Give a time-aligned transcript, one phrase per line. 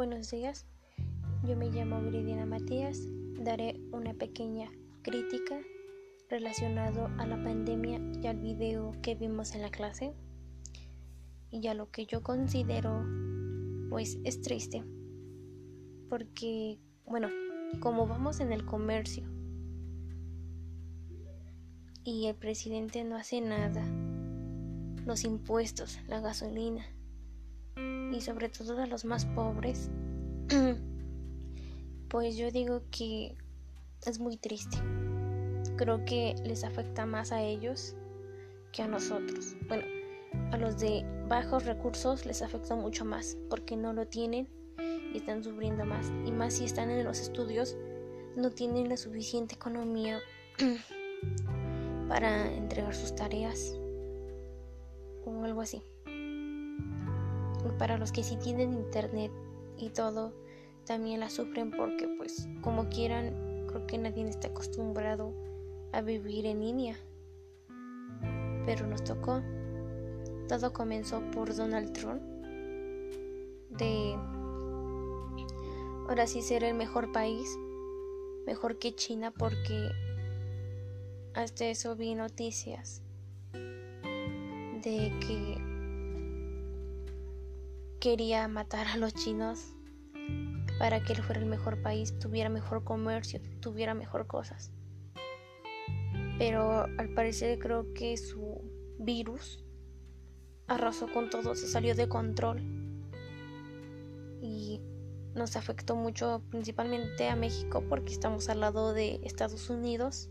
[0.00, 0.64] buenos días.
[1.46, 3.02] Yo me llamo Viridiana Matías.
[3.34, 4.70] Daré una pequeña
[5.02, 5.60] crítica
[6.30, 10.14] relacionado a la pandemia y al video que vimos en la clase
[11.50, 13.04] y a lo que yo considero
[13.90, 14.82] pues es triste
[16.08, 17.28] porque bueno
[17.80, 19.28] como vamos en el comercio
[22.04, 23.84] y el presidente no hace nada
[25.04, 26.86] los impuestos la gasolina
[28.12, 29.90] y sobre todo a los más pobres,
[32.08, 33.36] pues yo digo que
[34.06, 34.76] es muy triste.
[35.76, 37.96] Creo que les afecta más a ellos
[38.72, 39.56] que a nosotros.
[39.68, 39.84] Bueno,
[40.52, 44.48] a los de bajos recursos les afecta mucho más porque no lo tienen
[45.12, 46.12] y están sufriendo más.
[46.26, 47.76] Y más si están en los estudios,
[48.36, 50.20] no tienen la suficiente economía
[52.08, 53.76] para entregar sus tareas
[55.24, 55.82] o algo así
[57.80, 59.32] para los que sí tienen internet
[59.78, 60.34] y todo,
[60.84, 65.32] también la sufren porque pues como quieran, creo que nadie está acostumbrado
[65.90, 66.98] a vivir en línea.
[68.66, 69.40] Pero nos tocó.
[70.46, 72.20] Todo comenzó por Donald Trump.
[73.70, 74.14] De
[76.06, 77.48] ahora sí ser el mejor país,
[78.44, 79.88] mejor que China porque
[81.32, 83.00] hasta eso vi noticias
[83.54, 85.69] de que
[88.00, 89.74] quería matar a los chinos
[90.78, 94.72] para que él fuera el mejor país, tuviera mejor comercio, tuviera mejor cosas.
[96.38, 98.62] Pero al parecer creo que su
[98.98, 99.62] virus
[100.66, 102.62] arrasó con todo, se salió de control
[104.40, 104.80] y
[105.34, 110.30] nos afectó mucho principalmente a México porque estamos al lado de Estados Unidos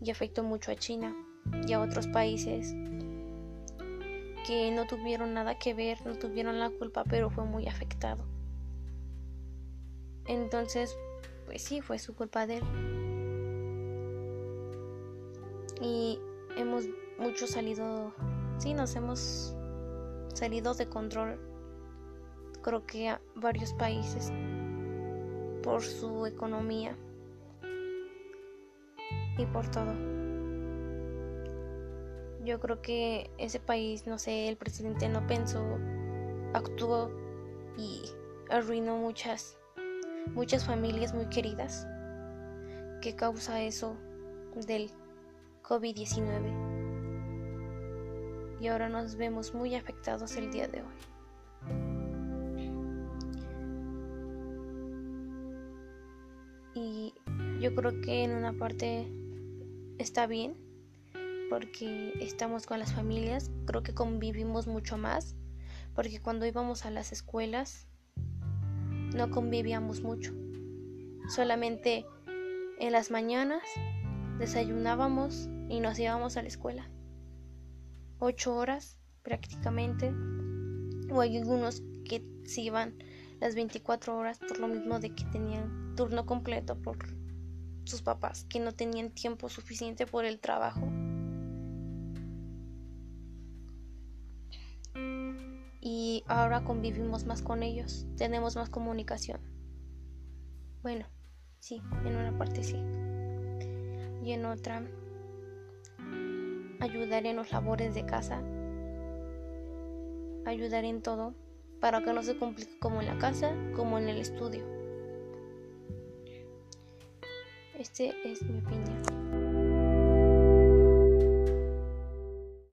[0.00, 1.14] y afectó mucho a China
[1.66, 2.74] y a otros países
[4.48, 8.24] que no tuvieron nada que ver, no tuvieron la culpa, pero fue muy afectado.
[10.24, 10.96] Entonces,
[11.44, 12.64] pues sí, fue su culpa de él.
[15.82, 16.18] Y
[16.56, 16.84] hemos
[17.18, 18.14] mucho salido,
[18.56, 19.54] sí, nos hemos
[20.32, 21.38] salido de control,
[22.62, 24.32] creo que a varios países,
[25.62, 26.96] por su economía
[29.36, 29.92] y por todo.
[32.48, 35.62] Yo creo que ese país, no sé, el presidente no pensó,
[36.54, 37.10] actuó
[37.76, 38.00] y
[38.48, 39.58] arruinó muchas,
[40.32, 41.86] muchas familias muy queridas.
[43.02, 43.98] ¿Qué causa eso
[44.66, 44.90] del
[45.62, 46.54] COVID-19?
[48.62, 50.88] Y ahora nos vemos muy afectados el día de hoy.
[56.74, 57.12] Y
[57.60, 59.06] yo creo que en una parte
[59.98, 60.66] está bien
[61.48, 65.34] porque estamos con las familias, creo que convivimos mucho más,
[65.94, 67.86] porque cuando íbamos a las escuelas
[69.14, 70.32] no convivíamos mucho,
[71.28, 72.06] solamente
[72.78, 73.62] en las mañanas
[74.38, 76.90] desayunábamos y nos íbamos a la escuela,
[78.18, 80.12] ocho horas prácticamente,
[81.10, 82.94] o hay algunos que se iban
[83.40, 86.98] las 24 horas por lo mismo de que tenían turno completo por
[87.84, 90.88] sus papás, que no tenían tiempo suficiente por el trabajo
[96.28, 99.40] ahora convivimos más con ellos, tenemos más comunicación.
[100.82, 101.06] Bueno,
[101.58, 102.76] sí, en una parte sí.
[104.22, 104.82] Y en otra,
[106.80, 108.42] ayudar en los labores de casa,
[110.44, 111.34] ayudar en todo,
[111.80, 114.64] para que no se complique como en la casa, como en el estudio.
[117.78, 119.17] Este es mi opinión.